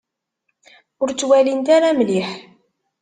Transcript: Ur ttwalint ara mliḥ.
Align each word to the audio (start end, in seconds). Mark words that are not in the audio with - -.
Ur 1.01 1.09
ttwalint 1.11 1.67
ara 1.75 1.89
mliḥ. 1.97 2.29